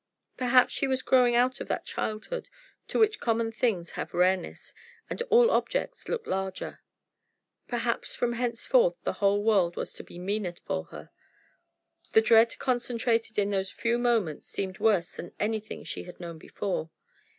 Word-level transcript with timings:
Perhaps 0.35 0.73
she 0.73 0.87
was 0.87 1.03
growing 1.03 1.35
out 1.35 1.61
of 1.61 1.67
that 1.67 1.85
childhood 1.85 2.49
to 2.87 2.97
which 2.97 3.19
common 3.19 3.51
things 3.51 3.91
have 3.91 4.15
rareness, 4.15 4.73
and 5.11 5.21
all 5.29 5.51
objects 5.51 6.09
look 6.09 6.25
larger. 6.25 6.79
Perhaps 7.67 8.15
from 8.15 8.33
henceforth 8.33 8.95
the 9.03 9.13
whole 9.21 9.43
world 9.43 9.75
was 9.75 9.93
to 9.93 10.03
be 10.03 10.17
meaner 10.17 10.55
for 10.65 10.85
her. 10.85 11.11
The 12.13 12.21
dread 12.21 12.57
concentrated 12.57 13.37
in 13.37 13.51
those 13.51 13.71
few 13.71 13.99
moments 13.99 14.47
seemed 14.47 14.79
worse 14.79 15.11
than 15.11 15.35
anything 15.39 15.83
she 15.83 16.05
had 16.05 16.19
known 16.19 16.39
before. 16.39 16.89